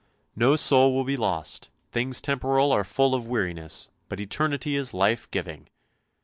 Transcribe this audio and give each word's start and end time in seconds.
No 0.35 0.55
soul 0.55 0.95
will 0.95 1.03
be 1.03 1.15
lost, 1.15 1.69
things 1.91 2.21
temporal 2.21 2.71
are 2.71 2.83
full 2.83 3.13
of 3.13 3.27
weariness, 3.27 3.89
but 4.09 4.19
eternity 4.19 4.75
is 4.75 4.95
life 4.95 5.29
giving. 5.29 5.69